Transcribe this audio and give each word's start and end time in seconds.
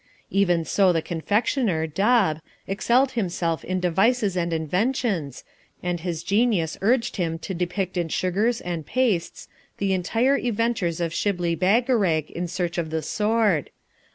Even 0.31 0.65
so 0.65 0.91
the 0.91 1.03
confectioner, 1.03 1.85
Dob, 1.85 2.39
excelled 2.65 3.11
himself 3.11 3.63
in 3.63 3.79
devices 3.79 4.35
and 4.35 4.51
inventions, 4.51 5.43
and 5.83 5.99
his 5.99 6.23
genius 6.23 6.75
urged 6.81 7.17
him 7.17 7.37
to 7.37 7.53
depict 7.53 7.95
in 7.97 8.09
sugars 8.09 8.61
and 8.61 8.83
pastes 8.83 9.47
the 9.77 9.93
entire 9.93 10.37
adventures 10.37 10.99
of 10.99 11.13
Shibli 11.13 11.53
Bagarag 11.55 12.31
in 12.31 12.47
search 12.47 12.79
of 12.79 12.89
the 12.89 13.03
Sword. 13.03 13.69